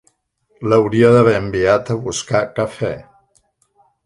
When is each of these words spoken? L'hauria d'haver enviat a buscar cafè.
L'hauria 0.71 1.11
d'haver 1.15 1.35
enviat 1.41 1.93
a 1.95 1.99
buscar 2.07 2.43
cafè. 2.63 2.91